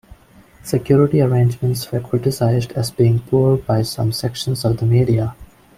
[0.63, 5.35] Security arrangements were criticised as being poor by some sections of the media.